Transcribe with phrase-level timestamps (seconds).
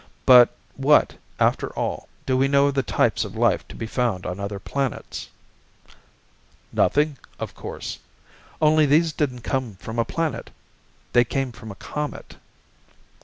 [0.25, 4.25] But what, after all, do we know of the types of life to be found
[4.25, 5.29] on other planets?"
[6.73, 7.99] "Nothing, of course.
[8.59, 10.49] Only these didn't come from a planet.
[11.13, 12.37] They came from a comet."